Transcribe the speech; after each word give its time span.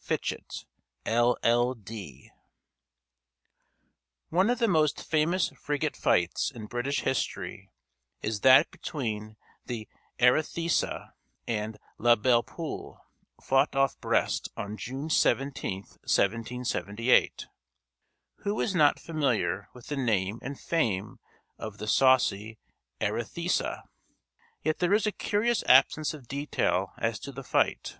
Fitchett, 0.00 0.66
LL. 1.06 1.72
D. 1.72 2.30
One 4.28 4.50
of 4.50 4.58
the 4.58 4.68
most 4.68 5.02
famous 5.02 5.48
frigate 5.58 5.96
fights 5.96 6.50
in 6.50 6.66
British 6.66 7.00
history 7.00 7.70
is 8.20 8.40
that 8.42 8.70
between 8.70 9.38
the 9.64 9.88
Arethusa 10.20 11.14
and 11.46 11.78
La 11.96 12.16
Belle 12.16 12.42
Poule, 12.42 13.00
fought 13.42 13.74
off 13.74 13.98
Brest 13.98 14.50
on 14.58 14.76
June 14.76 15.08
17, 15.08 15.80
1778. 15.84 17.46
Who 18.40 18.60
is 18.60 18.74
not 18.74 19.00
familiar 19.00 19.70
with 19.72 19.86
the 19.86 19.96
name 19.96 20.38
and 20.42 20.60
fame 20.60 21.18
of 21.56 21.78
"the 21.78 21.88
saucy 21.88 22.58
Arethusa"? 23.00 23.84
Yet 24.62 24.80
there 24.80 24.92
is 24.92 25.06
a 25.06 25.12
curious 25.12 25.62
absence 25.62 26.12
of 26.12 26.28
detail 26.28 26.92
as 26.98 27.18
to 27.20 27.32
the 27.32 27.42
fight. 27.42 27.96